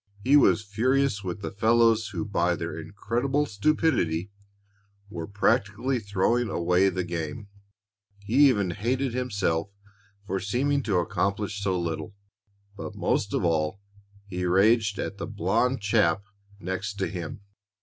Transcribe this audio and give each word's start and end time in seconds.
He 0.23 0.35
was 0.35 0.63
furious 0.65 1.23
with 1.23 1.41
the 1.43 1.51
fellows 1.51 2.07
who 2.07 2.25
by 2.25 2.55
their 2.55 2.75
incredible 2.75 3.45
stupidity 3.45 4.31
were 5.11 5.27
practically 5.27 5.99
throwing 5.99 6.49
away 6.49 6.89
the 6.89 7.03
game. 7.03 7.49
He 8.23 8.49
even 8.49 8.71
hated 8.71 9.13
himself 9.13 9.69
for 10.25 10.39
seeming 10.39 10.81
to 10.89 10.97
accomplish 10.97 11.61
so 11.61 11.79
little; 11.79 12.15
but 12.75 12.95
most 12.95 13.31
of 13.31 13.45
all 13.45 13.79
he 14.25 14.43
raged 14.43 14.97
at 14.97 15.19
the 15.19 15.27
blond 15.27 15.81
chap 15.83 16.23
next 16.59 16.95
to 16.95 17.05
him. 17.07 17.41